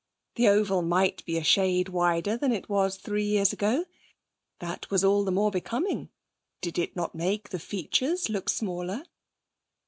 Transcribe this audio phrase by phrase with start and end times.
[0.33, 3.85] The oval might be a shade wider than it was three years ago;
[4.57, 6.09] that was all the more becoming;
[6.59, 9.03] did it not make the features look smaller?